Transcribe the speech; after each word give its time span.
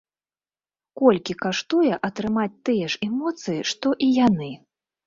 Колькі 1.01 1.35
каштуе 1.43 1.93
атрымаць 2.09 2.49
тыя 2.71 2.85
ж 2.95 3.05
эмоцыі, 3.11 3.61
што 3.75 3.87
і 4.09 4.15
яны? 4.27 4.55